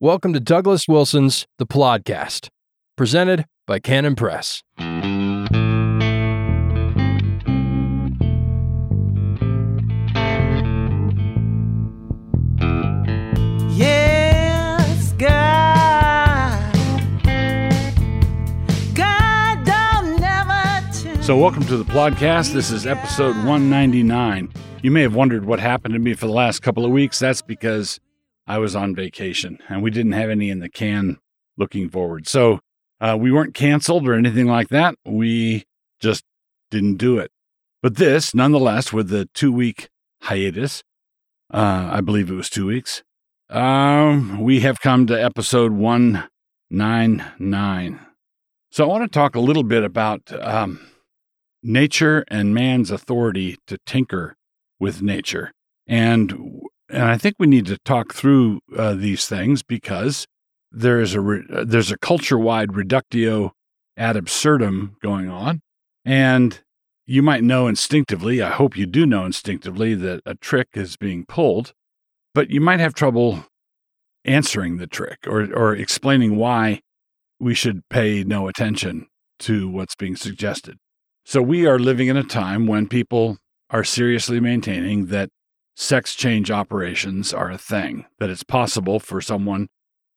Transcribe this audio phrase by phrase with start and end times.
[0.00, 2.48] Welcome to Douglas Wilson's The Podcast,
[2.96, 4.60] presented by Canon Press.
[13.76, 16.74] Yes, God.
[18.94, 21.22] God don't never.
[21.22, 22.52] So, welcome to the podcast.
[22.52, 24.52] This is episode 199.
[24.82, 27.18] You may have wondered what happened to me for the last couple of weeks.
[27.18, 27.98] That's because
[28.46, 31.18] I was on vacation and we didn't have any in the can
[31.56, 32.28] looking forward.
[32.28, 32.60] So,
[33.00, 34.94] uh, we weren't canceled or anything like that.
[35.04, 35.64] We
[36.00, 36.24] just
[36.70, 37.30] didn't do it.
[37.82, 39.88] But this, nonetheless, with the two week
[40.22, 40.82] hiatus,
[41.52, 43.02] uh, I believe it was two weeks,
[43.50, 48.00] um, we have come to episode 199.
[48.70, 50.80] So, I want to talk a little bit about um,
[51.62, 54.36] nature and man's authority to tinker
[54.80, 55.52] with nature.
[55.86, 60.26] And and I think we need to talk through uh, these things because
[60.70, 63.52] there is a re- uh, there's a culture-wide reductio
[63.96, 65.60] ad absurdum going on,
[66.04, 66.60] and
[67.06, 68.42] you might know instinctively.
[68.42, 71.72] I hope you do know instinctively that a trick is being pulled,
[72.34, 73.46] but you might have trouble
[74.24, 76.80] answering the trick or or explaining why
[77.38, 79.06] we should pay no attention
[79.38, 80.78] to what's being suggested.
[81.24, 83.38] So we are living in a time when people
[83.70, 85.30] are seriously maintaining that
[85.74, 89.68] sex change operations are a thing, that it's possible for someone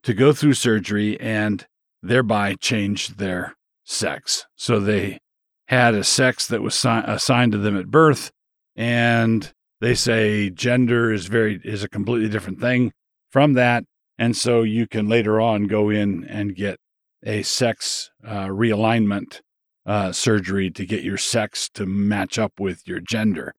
[0.04, 1.66] to go through surgery and
[2.02, 4.46] thereby change their sex.
[4.56, 5.20] So they
[5.68, 8.32] had a sex that was si- assigned to them at birth
[8.76, 12.94] and they say gender is very is a completely different thing
[13.32, 13.84] from that
[14.18, 16.80] and so you can later on go in and get
[17.24, 19.42] a sex uh, realignment
[19.86, 23.54] uh, surgery to get your sex to match up with your gender.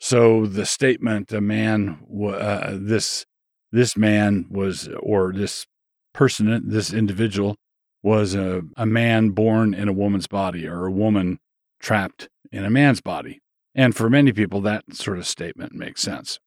[0.00, 3.24] So the statement, a man, uh, this
[3.70, 5.66] this man was, or this
[6.14, 7.56] person, this individual
[8.02, 11.38] was a, a man born in a woman's body, or a woman
[11.80, 13.40] trapped in a man's body.
[13.74, 16.38] And for many people, that sort of statement makes sense.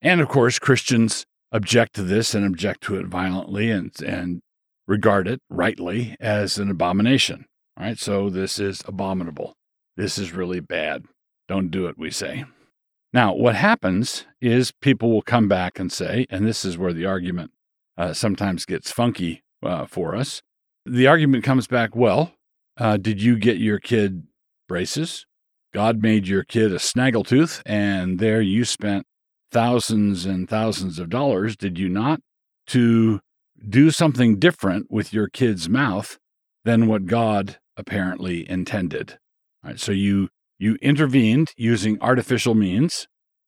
[0.00, 4.40] And of course, Christians object to this and object to it violently and, and
[4.86, 7.44] regard it rightly as an abomination.
[7.76, 9.54] All right, so this is abominable.
[9.96, 11.04] This is really bad.
[11.46, 12.44] Don't do it, we say.
[13.12, 17.06] Now, what happens is people will come back and say, and this is where the
[17.06, 17.52] argument
[17.96, 20.42] uh, sometimes gets funky uh, for us.
[20.84, 22.32] The argument comes back, well,
[22.76, 24.24] uh, did you get your kid
[24.68, 25.26] braces?
[25.72, 29.06] God made your kid a snaggletooth, and there you spent
[29.50, 32.20] thousands and thousands of dollars, did you not,
[32.68, 33.20] to
[33.68, 36.18] do something different with your kid's mouth
[36.64, 39.18] than what God apparently intended.
[39.64, 43.06] All right, so you you intervened using artificial means,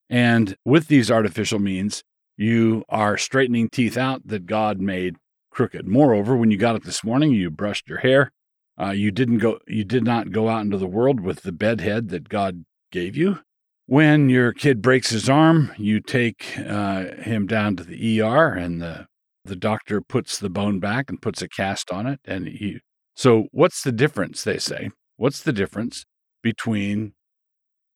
[0.08, 2.02] and with these artificial means,
[2.36, 5.16] you are straightening teeth out that God made
[5.50, 5.86] crooked.
[5.86, 8.32] Moreover, when you got up this morning, you brushed your hair.
[8.80, 9.58] Uh, you didn't go.
[9.66, 13.16] You did not go out into the world with the bed head that God gave
[13.16, 13.40] you.
[13.86, 18.80] When your kid breaks his arm, you take uh, him down to the ER, and
[18.80, 19.06] the
[19.44, 22.80] the doctor puts the bone back and puts a cast on it, and he
[23.20, 24.92] so, what's the difference, they say?
[25.18, 26.06] What's the difference
[26.42, 27.12] between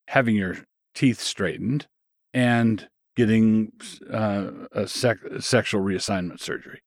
[0.08, 0.58] having your
[0.94, 1.86] teeth straightened
[2.32, 3.72] and getting
[4.10, 6.80] uh, a sec- sexual reassignment surgery?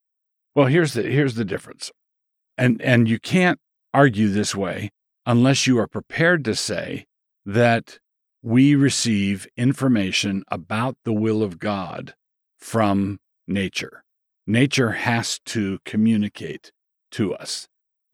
[0.55, 1.91] Well, here's the here's the difference.
[2.57, 3.59] And and you can't
[3.93, 4.91] argue this way
[5.25, 7.05] unless you are prepared to say
[7.45, 7.99] that
[8.41, 12.15] we receive information about the will of God
[12.57, 14.03] from nature.
[14.45, 16.71] Nature has to communicate
[17.11, 17.67] to us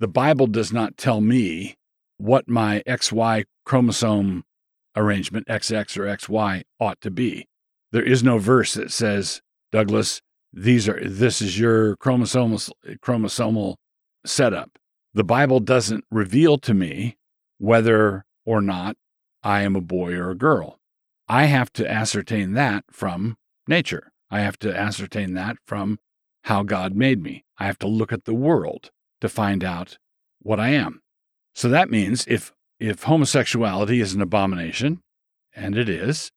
[0.04, 1.76] the Bible does not tell me
[2.24, 4.46] what my XY chromosome
[4.96, 7.48] arrangement, XX or XY, ought to be.
[7.92, 9.42] There is no verse that says,
[9.74, 10.22] Douglas,
[10.54, 12.72] these are this is your chromosomal
[13.04, 13.76] chromosomal
[14.26, 14.80] setup.
[15.14, 17.18] The Bible doesn't reveal to me
[17.58, 18.96] whether or not
[19.44, 20.80] I am a boy or a girl.
[21.28, 23.36] I have to ascertain that from
[23.68, 24.14] nature.
[24.32, 26.00] I have to ascertain that from
[26.44, 27.44] how God made me.
[27.58, 29.98] I have to look at the world to find out
[30.42, 31.02] what I am.
[31.54, 35.02] So that means if if homosexuality is an abomination,
[35.56, 36.32] and it is,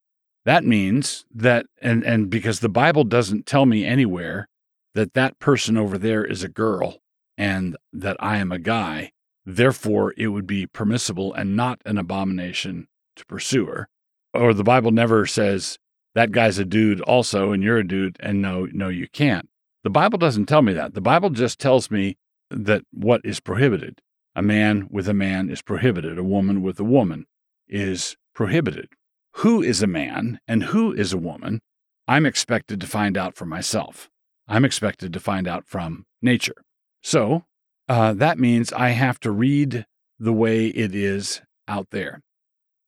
[0.44, 4.48] that means that and and because the Bible doesn't tell me anywhere
[4.94, 6.98] that that person over there is a girl
[7.36, 9.12] and that I am a guy,
[9.44, 13.88] therefore it would be permissible and not an abomination to pursue her.
[14.32, 15.78] Or the Bible never says
[16.14, 19.48] that guy's a dude also and you're a dude and no no you can't.
[19.82, 20.94] The Bible doesn't tell me that.
[20.94, 22.16] The Bible just tells me
[22.50, 24.00] that what is prohibited.
[24.36, 26.18] A man with a man is prohibited.
[26.18, 27.24] A woman with a woman
[27.66, 28.90] is prohibited.
[29.36, 31.62] Who is a man and who is a woman?
[32.06, 34.10] I'm expected to find out for myself.
[34.46, 36.62] I'm expected to find out from nature.
[37.02, 37.44] So
[37.88, 39.86] uh, that means I have to read
[40.18, 42.20] the way it is out there.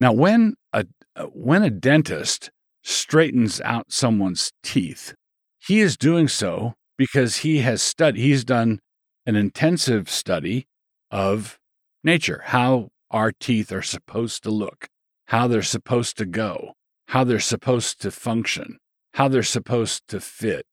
[0.00, 0.84] Now, when a
[1.32, 2.50] when a dentist
[2.82, 5.14] straightens out someone's teeth,
[5.58, 8.20] he is doing so because he has studied.
[8.20, 8.80] He's done
[9.24, 10.66] an intensive study
[11.10, 11.58] of
[12.04, 14.88] nature, how our teeth are supposed to look,
[15.26, 16.74] how they're supposed to go,
[17.08, 18.78] how they're supposed to function,
[19.14, 20.66] how they're supposed to fit,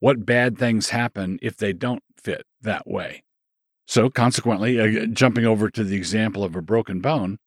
[0.00, 3.22] what bad things happen if they don't fit that way.
[3.86, 7.38] So, consequently, uh, jumping over to the example of a broken bone,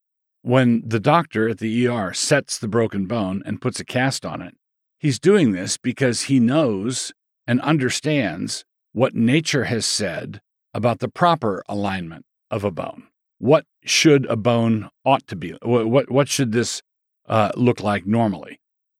[0.41, 4.41] when the doctor at the ER sets the broken bone and puts a cast on
[4.41, 4.55] it,
[4.99, 7.11] he's doing this because he knows
[7.47, 10.41] and understands what nature has said
[10.75, 13.07] about the proper alignment of a bone.
[13.39, 15.55] What should a bone ought to be?
[15.61, 16.81] What, what, what should this
[17.27, 18.59] uh, look like normally?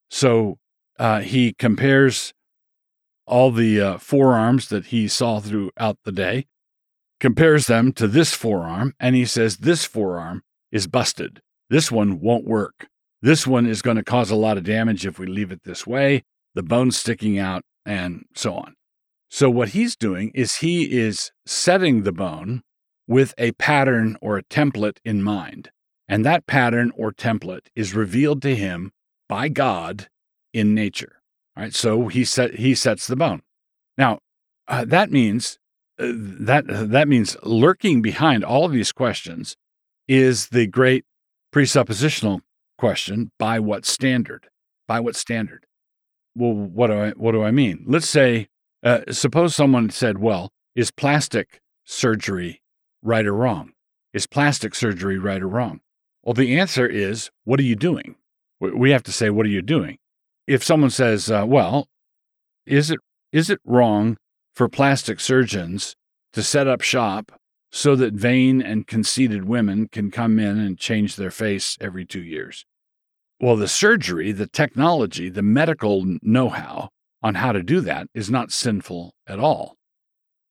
[0.09, 0.57] So
[0.97, 2.33] uh, he compares
[3.27, 6.45] all the uh, forearms that he saw throughout the day,
[7.19, 11.41] compares them to this forearm, and he says, This forearm is busted.
[11.69, 12.87] This one won't work.
[13.21, 15.85] This one is going to cause a lot of damage if we leave it this
[15.85, 16.23] way,
[16.53, 18.75] the bone's sticking out, and so on.
[19.35, 22.61] So, what he's doing is he is setting the bone
[23.05, 25.71] with a pattern or a template in mind.
[26.07, 28.93] And that pattern or template is revealed to him
[29.27, 30.07] by God
[30.53, 31.21] in nature.
[31.57, 33.41] All right, so he set he sets the bone.
[33.97, 34.19] Now,
[34.69, 35.59] uh, that means
[35.99, 39.57] uh, that uh, that means lurking behind all of these questions
[40.07, 41.03] is the great
[41.53, 42.39] presuppositional
[42.77, 44.47] question: by what standard?
[44.87, 45.65] By what standard?
[46.35, 47.83] Well, what do I what do I mean?
[47.85, 48.47] Let's say,
[48.85, 52.61] uh, suppose someone said, "Well, is plastic surgery
[53.01, 53.73] right or wrong?
[54.13, 55.81] Is plastic surgery right or wrong?"
[56.25, 58.15] Well, the answer is, what are you doing?
[58.59, 59.99] We have to say, what are you doing?
[60.47, 61.87] If someone says, uh, well,
[62.65, 62.99] is it
[63.31, 64.17] is it wrong
[64.55, 65.95] for plastic surgeons
[66.33, 67.39] to set up shop
[67.71, 72.23] so that vain and conceited women can come in and change their face every two
[72.23, 72.65] years?
[73.39, 76.89] Well, the surgery, the technology, the medical know how
[77.25, 79.77] on how to do that is not sinful at all.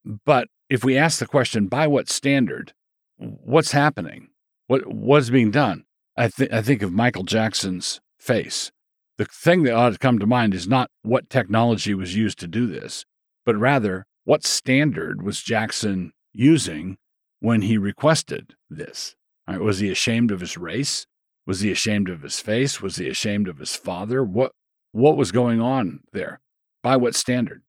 [0.04, 2.72] But if we ask the question, by what standard,
[3.16, 4.30] what's happening?
[4.66, 5.84] What what's being done?
[6.16, 8.72] I think I think of Michael Jackson's face.
[9.18, 12.48] The thing that ought to come to mind is not what technology was used to
[12.48, 13.04] do this,
[13.46, 16.96] but rather what standard was Jackson using
[17.38, 19.14] when he requested this?
[19.46, 21.06] Right, was he ashamed of his race?
[21.46, 22.82] Was he ashamed of his face?
[22.82, 24.24] Was he ashamed of his father?
[24.24, 24.50] What
[24.90, 26.40] what was going on there?
[26.84, 27.62] By what standard?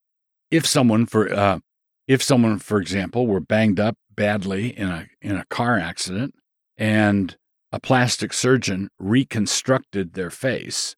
[0.51, 1.59] If someone for uh,
[2.05, 6.35] if someone, for example, were banged up badly in a in a car accident
[6.77, 7.37] and
[7.71, 10.97] a plastic surgeon reconstructed their face,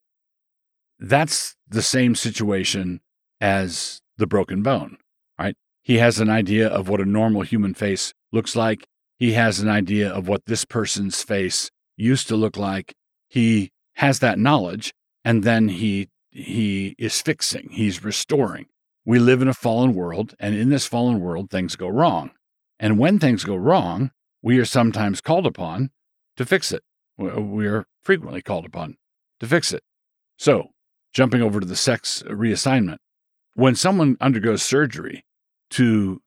[1.00, 3.02] that's the same situation
[3.40, 4.98] as the broken bone,
[5.40, 5.56] right?
[5.84, 8.88] He has an idea of what a normal human face looks like.
[9.20, 12.96] He has an idea of what this person's face used to look like.
[13.28, 14.92] He has that knowledge
[15.24, 18.66] and then he he is fixing, he's restoring.
[19.06, 22.32] We live in a fallen world and in this fallen world things go wrong.
[22.80, 25.92] And when things go wrong, we are sometimes called upon
[26.36, 26.84] to fix it.
[27.18, 28.98] We are frequently called upon
[29.40, 29.84] to fix it.
[30.38, 30.70] So,
[31.14, 32.98] jumping over to the sex reassignment,
[33.56, 35.26] when someone undergoes surgery
[35.72, 36.22] to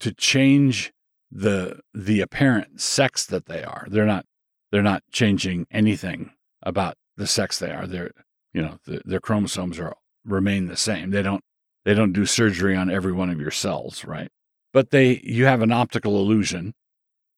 [0.00, 0.92] to change
[1.30, 4.26] the the apparent sex that they are, they're not
[4.70, 7.86] they're not changing anything about the sex they are.
[7.86, 8.12] They're
[8.52, 9.94] you know the, their chromosomes are
[10.24, 11.10] remain the same.
[11.10, 11.42] They don't
[11.84, 14.30] they don't do surgery on every one of your cells, right?
[14.72, 16.74] but they you have an optical illusion.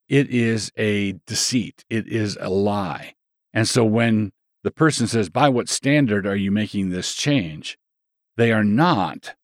[0.08, 1.84] It is a deceit.
[1.90, 3.14] It is a lie.
[3.52, 7.78] And so when the person says by what standard are you making this change?
[8.36, 9.34] they are not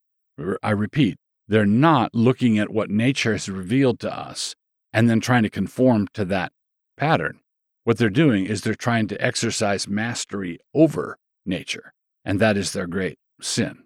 [0.62, 4.54] i repeat they're not looking at what nature has revealed to us
[4.92, 6.52] and then trying to conform to that
[6.96, 7.40] pattern.
[7.84, 11.18] What they're doing is they're trying to exercise mastery over
[11.50, 11.92] nature
[12.24, 13.84] and that is their great sin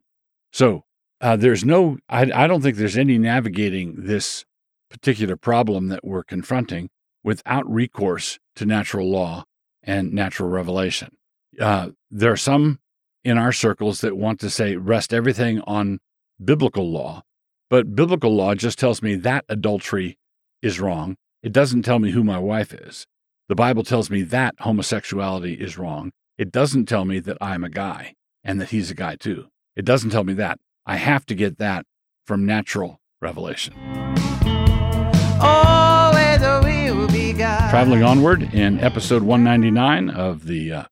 [0.52, 0.84] so
[1.24, 4.44] uh, there's no, I, I don't think there's any navigating this
[4.90, 6.90] particular problem that we're confronting
[7.22, 9.44] without recourse to natural law
[9.82, 11.16] and natural revelation.
[11.58, 12.78] Uh, there are some
[13.24, 15.98] in our circles that want to say rest everything on
[16.44, 17.22] biblical law,
[17.70, 20.18] but biblical law just tells me that adultery
[20.60, 21.16] is wrong.
[21.42, 23.06] It doesn't tell me who my wife is.
[23.48, 26.12] The Bible tells me that homosexuality is wrong.
[26.36, 29.46] It doesn't tell me that I'm a guy and that he's a guy too.
[29.76, 30.58] It doesn't tell me that.
[30.84, 31.86] I have to get that
[32.26, 33.74] from natural revelation.
[37.70, 40.84] Traveling onward in episode 199 of the uh,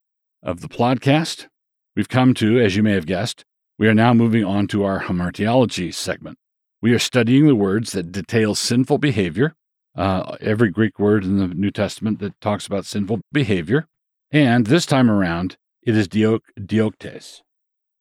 [0.44, 1.48] of the podcast,
[1.96, 3.44] we've come to, as you may have guessed,
[3.78, 6.38] We are now moving on to our hamartiology segment.
[6.80, 9.54] We are studying the words that detail sinful behavior,
[9.96, 13.86] uh, every Greek word in the New Testament that talks about sinful behavior.
[14.32, 17.42] And this time around, it is diok, dioktes.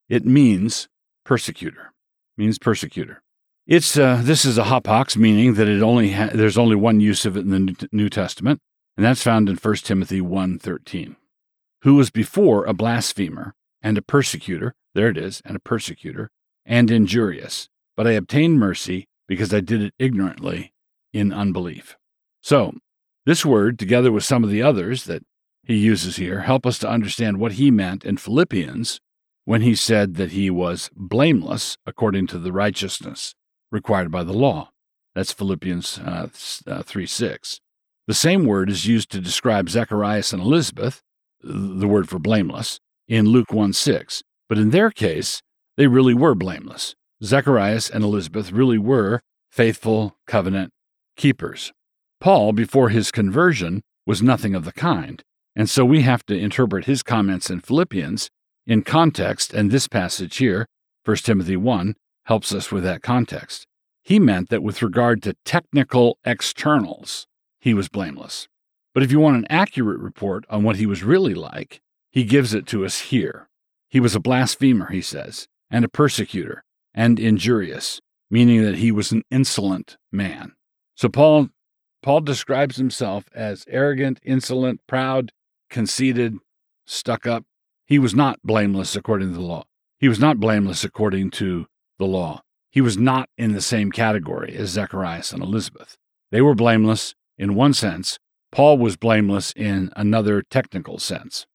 [0.07, 0.87] It means
[1.25, 1.91] persecutor,
[2.37, 3.21] means persecutor.
[3.67, 7.25] It's uh, this is a hapax, meaning that it only ha- there's only one use
[7.25, 8.59] of it in the New- New Testament,
[8.95, 11.15] and that's found in 1 Timothy 1.13.
[11.83, 16.31] Who was before a blasphemer and a persecutor, there it is, and a persecutor,
[16.65, 20.73] and injurious, but I obtained mercy because I did it ignorantly
[21.13, 21.97] in unbelief.
[22.41, 22.73] So,
[23.25, 25.23] this word, together with some of the others that
[25.63, 28.99] he uses here, help us to understand what he meant in Philippians
[29.45, 33.35] when he said that he was blameless according to the righteousness
[33.71, 34.69] required by the law.
[35.15, 36.27] That's Philippians uh,
[36.67, 37.59] uh, 3 6.
[38.07, 41.01] The same word is used to describe Zacharias and Elizabeth,
[41.41, 44.23] the word for blameless, in Luke 1 6.
[44.49, 45.41] But in their case,
[45.77, 46.95] they really were blameless.
[47.23, 50.71] Zacharias and Elizabeth really were faithful covenant
[51.15, 51.71] keepers.
[52.19, 55.23] Paul, before his conversion, was nothing of the kind.
[55.55, 58.29] And so we have to interpret his comments in Philippians
[58.65, 60.65] in context, and this passage here,
[61.03, 63.65] 1 Timothy 1, helps us with that context.
[64.03, 67.27] He meant that with regard to technical externals,
[67.59, 68.47] he was blameless.
[68.93, 71.81] But if you want an accurate report on what he was really like,
[72.11, 73.47] he gives it to us here.
[73.89, 79.11] He was a blasphemer, he says, and a persecutor, and injurious, meaning that he was
[79.11, 80.53] an insolent man.
[80.95, 81.49] So Paul
[82.01, 85.31] Paul describes himself as arrogant, insolent, proud,
[85.71, 86.35] conceited,
[86.85, 87.43] stuck up.
[87.85, 89.63] He was not blameless according to the law.
[89.99, 91.65] He was not blameless according to
[91.97, 92.41] the law.
[92.71, 95.97] He was not in the same category as Zacharias and Elizabeth.
[96.31, 98.17] They were blameless in one sense.
[98.51, 101.45] Paul was blameless in another technical sense.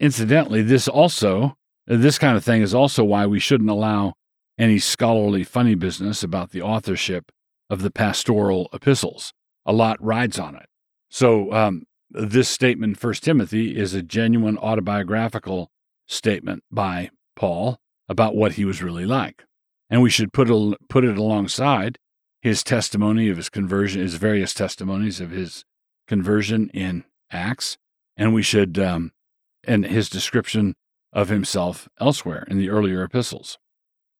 [0.00, 4.14] Incidentally, this also, this kind of thing is also why we shouldn't allow
[4.58, 7.30] any scholarly funny business about the authorship
[7.70, 9.32] of the pastoral epistles.
[9.66, 10.66] A lot rides on it.
[11.08, 11.84] So, um,
[12.14, 15.70] this statement, First Timothy, is a genuine autobiographical
[16.06, 17.78] statement by Paul
[18.08, 19.44] about what he was really like.
[19.90, 20.48] And we should put,
[20.88, 21.98] put it alongside
[22.40, 25.64] his testimony of his conversion, his various testimonies of his
[26.06, 27.78] conversion in Acts,
[28.16, 29.12] and we should, um,
[29.64, 30.74] and his description
[31.12, 33.58] of himself elsewhere in the earlier epistles.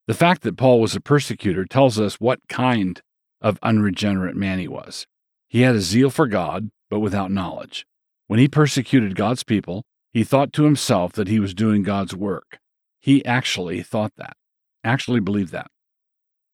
[0.06, 3.00] The fact that Paul was a persecutor tells us what kind
[3.40, 5.06] of unregenerate man he was.
[5.48, 7.84] He had a zeal for God, but without knowledge.
[8.28, 9.82] When he persecuted God's people,
[10.12, 12.60] he thought to himself that he was doing God's work.
[13.00, 14.36] He actually thought that,
[14.84, 15.66] actually believed that.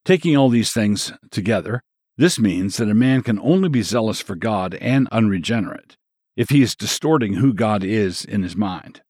[0.02, 1.82] Taking all these things together,
[2.16, 5.98] this means that a man can only be zealous for God and unregenerate
[6.38, 9.02] if he is distorting who God is in his mind.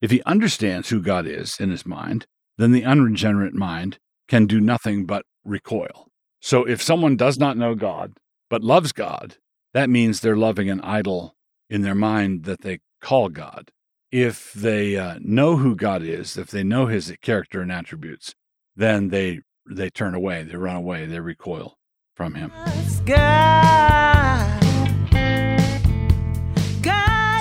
[0.00, 2.24] If he understands who God is in his mind,
[2.56, 6.08] then the unregenerate mind can do nothing but recoil.
[6.40, 8.14] So if someone does not know God,
[8.48, 9.36] but loves God,
[9.78, 11.36] that means they're loving an idol
[11.70, 13.70] in their mind that they call God.
[14.10, 18.34] If they uh, know who God is, if they know his character and attributes,
[18.74, 21.78] then they they turn away, they run away, they recoil
[22.16, 22.50] from him.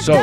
[0.03, 0.13] So,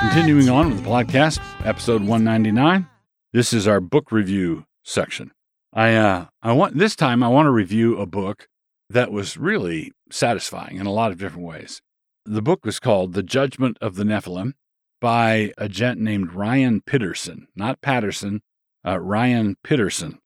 [0.00, 2.88] continuing on with the podcast, episode 199.
[3.32, 5.30] This is our book review section.
[5.72, 8.48] I uh, I want this time I want to review a book
[8.90, 11.82] that was really satisfying in a lot of different ways.
[12.24, 14.52] The book was called The Judgment of the Nephilim
[15.00, 18.42] by a gent named Ryan Pitterson, not Patterson,
[18.86, 20.18] uh, Ryan Pitterson.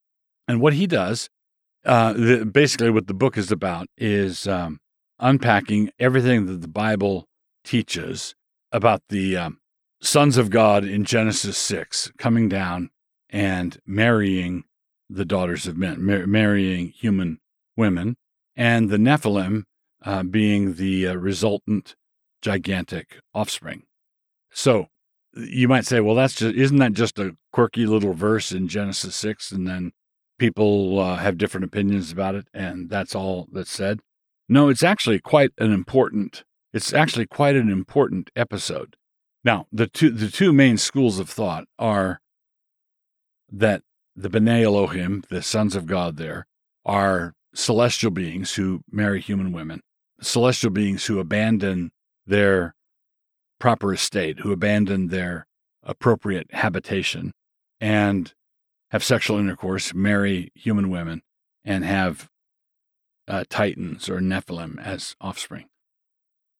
[0.48, 1.28] And what he does,
[1.84, 4.80] uh, the, basically, what the book is about is um,
[5.18, 7.26] unpacking everything that the Bible
[7.64, 8.34] teaches
[8.70, 9.58] about the um,
[10.00, 12.90] sons of God in Genesis 6 coming down
[13.30, 14.64] and marrying
[15.08, 17.38] the daughters of men, mar- marrying human
[17.76, 18.16] women,
[18.56, 19.62] and the Nephilim
[20.04, 21.94] uh, being the uh, resultant
[22.40, 23.84] gigantic offspring.
[24.50, 24.88] So
[25.34, 29.14] you might say, well, that's just isn't that just a quirky little verse in Genesis
[29.14, 29.92] six, and then
[30.38, 34.00] people uh, have different opinions about it, and that's all that's said.
[34.48, 36.44] No, it's actually quite an important.
[36.72, 38.96] It's actually quite an important episode.
[39.44, 42.20] Now, the two the two main schools of thought are
[43.50, 43.82] that
[44.14, 46.46] the B'nai Elohim, the sons of God, there
[46.84, 49.80] are celestial beings who marry human women,
[50.20, 51.90] celestial beings who abandon
[52.26, 52.74] their
[53.58, 55.46] proper estate, who abandon their
[55.82, 57.32] appropriate habitation
[57.80, 58.34] and
[58.90, 61.22] have sexual intercourse, marry human women,
[61.64, 62.28] and have
[63.28, 65.66] uh, titans or Nephilim as offspring.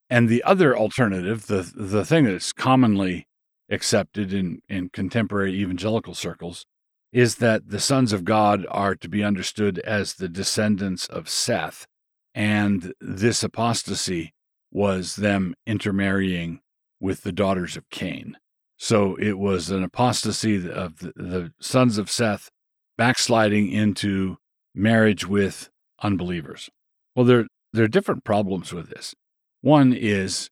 [0.09, 3.27] And the other alternative, the the thing that's commonly
[3.71, 6.67] accepted in, in contemporary evangelical circles,
[7.13, 11.87] is that the sons of God are to be understood as the descendants of Seth.
[12.35, 14.33] And this apostasy
[14.71, 16.61] was them intermarrying
[16.99, 18.39] with the daughters of Cain.
[18.79, 22.51] So it was an apostasy of the, the sons of Seth
[22.97, 24.39] backsliding into
[24.75, 25.69] marriage with
[26.03, 26.71] unbelievers.
[27.15, 29.15] Well, there, there are different problems with this.
[29.61, 30.49] One is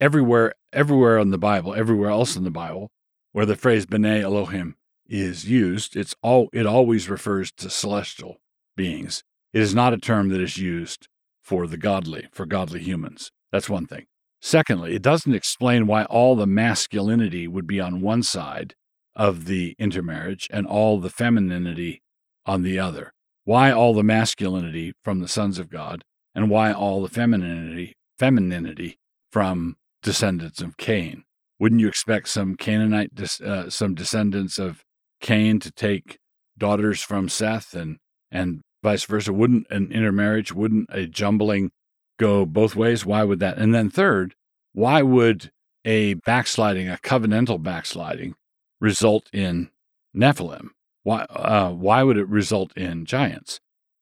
[0.00, 2.90] everywhere, everywhere in the Bible, everywhere else in the Bible,
[3.32, 4.74] where the phrase B'nai Elohim
[5.08, 8.36] is used, it's all it always refers to celestial
[8.76, 9.22] beings.
[9.52, 11.08] It is not a term that is used
[11.42, 13.30] for the godly, for godly humans.
[13.50, 14.04] That's one thing.
[14.40, 18.74] Secondly, it doesn't explain why all the masculinity would be on one side
[19.16, 22.02] of the intermarriage and all the femininity
[22.46, 23.12] on the other.
[23.44, 28.98] Why all the masculinity from the sons of God and why all the femininity femininity
[29.32, 31.24] from descendants of Cain?
[31.58, 33.10] Wouldn't you expect some Canaanite,
[33.40, 34.84] uh, some descendants of
[35.20, 36.18] Cain to take
[36.56, 37.98] daughters from Seth and
[38.30, 39.32] and vice versa?
[39.32, 41.70] Wouldn't an intermarriage, wouldn't a jumbling
[42.18, 43.06] go both ways?
[43.06, 43.58] Why would that?
[43.58, 44.34] And then third,
[44.72, 45.50] why would
[45.84, 48.34] a backsliding, a covenantal backsliding,
[48.80, 49.70] result in
[50.14, 50.70] Nephilim?
[51.02, 53.60] Why uh, why would it result in giants?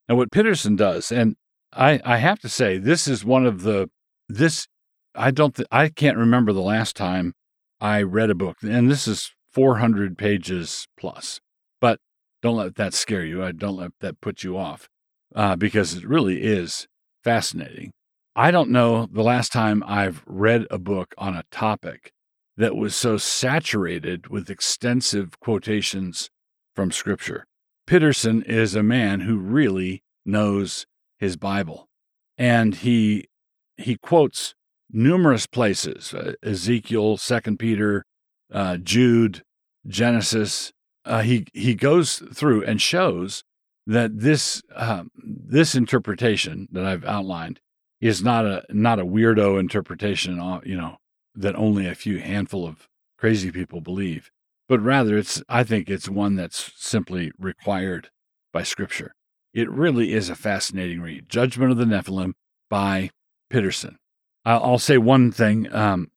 [0.08, 1.36] Now what Pitterson does, and
[1.72, 3.88] I, I have to say, this is one of the
[4.28, 4.66] this
[5.14, 7.34] I don't th- I can't remember the last time
[7.80, 11.40] I read a book, and this is 400 pages plus.
[11.80, 11.98] But
[12.42, 13.42] don't let that scare you.
[13.42, 14.90] I don't let that put you off
[15.34, 16.86] uh, because it really is
[17.24, 17.92] fascinating.
[18.36, 22.12] I don't know the last time I've read a book on a topic
[22.58, 26.28] that was so saturated with extensive quotations
[26.74, 27.46] from Scripture.
[27.86, 30.84] Pitterson is a man who really knows
[31.18, 31.88] his Bible,
[32.36, 33.28] and he
[33.78, 34.54] he quotes
[34.90, 38.04] numerous places: uh, Ezekiel, Second Peter,
[38.52, 39.42] uh, Jude,
[39.86, 40.72] Genesis.
[41.04, 43.44] Uh, he he goes through and shows
[43.86, 47.60] that this uh, this interpretation that I've outlined
[48.00, 50.96] is not a not a weirdo interpretation, uh, you know,
[51.34, 54.30] that only a few handful of crazy people believe,
[54.68, 58.10] but rather it's I think it's one that's simply required
[58.52, 59.14] by Scripture.
[59.54, 61.28] It really is a fascinating read.
[61.28, 62.32] Judgment of the Nephilim
[62.68, 63.10] by
[63.48, 63.96] Pitterson.
[64.44, 65.72] I'll say one thing.
[65.74, 66.10] Um,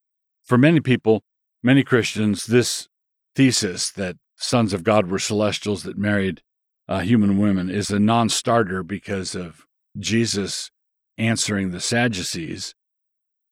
[0.44, 1.24] for many people,
[1.64, 2.88] many Christians, this
[3.40, 6.42] thesis that sons of God were celestials that married
[6.90, 9.66] uh, human women is a non starter because of
[9.98, 10.72] Jesus
[11.18, 12.76] answering the Sadducees,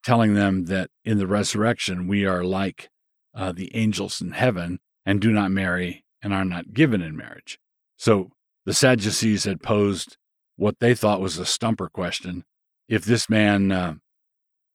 [0.04, 2.90] telling them that in the resurrection we are like
[3.34, 7.58] uh, the angels in heaven and do not marry and are not given in marriage.
[7.96, 8.32] So
[8.66, 10.18] the Sadducees had posed
[10.58, 12.44] what they thought was a stumper question.
[12.90, 13.94] If this man uh,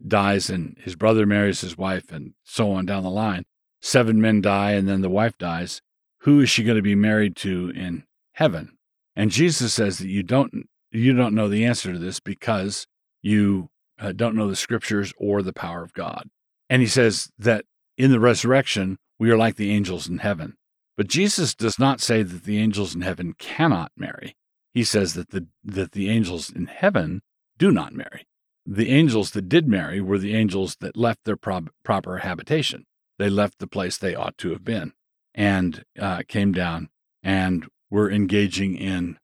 [0.09, 3.44] dies and his brother marries his wife and so on down the line,
[3.82, 5.82] seven men die and then the wife dies,
[6.20, 8.78] who is she going to be married to in heaven?
[9.14, 12.86] And Jesus says that you don't you don't know the answer to this because
[13.20, 16.28] you uh, don't know the scriptures or the power of God.
[16.70, 17.64] And he says that
[17.98, 20.54] in the resurrection we are like the angels in heaven.
[20.96, 24.36] But Jesus does not say that the angels in heaven cannot marry.
[24.72, 27.22] He says that the that the angels in heaven
[27.58, 28.26] do not marry.
[28.64, 32.86] The angels that did marry were the angels that left their proper habitation
[33.22, 34.92] they left the place they ought to have been
[35.35, 36.88] and uh, came down
[37.22, 39.16] and were engaging in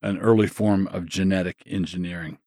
[0.00, 2.38] an early form of genetic engineering.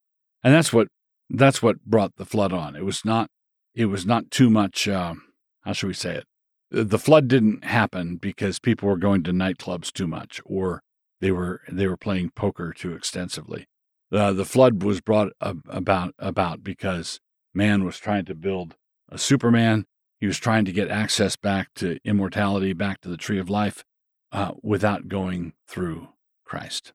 [0.43, 0.87] And that's what
[1.29, 2.75] that's what brought the flood on.
[2.75, 3.29] It was not
[3.75, 4.87] it was not too much.
[4.87, 5.13] Uh,
[5.61, 6.25] how should we say it?
[6.71, 10.81] The flood didn't happen because people were going to nightclubs too much, or
[11.19, 13.67] they were they were playing poker too extensively.
[14.11, 17.19] Uh, the flood was brought about about because
[17.53, 18.75] man was trying to build
[19.09, 19.85] a Superman
[20.21, 23.83] he was trying to get access back to immortality, back to the tree of life,
[24.31, 26.07] uh, without going through
[26.45, 26.93] Christ.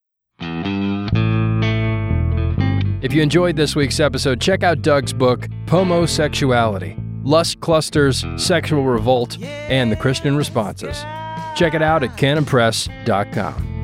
[3.03, 9.43] If you enjoyed this week's episode, check out Doug's book, Pomosexuality Lust Clusters, Sexual Revolt,
[9.43, 11.03] and the Christian Responses.
[11.57, 13.76] Check it out at canonpress.com.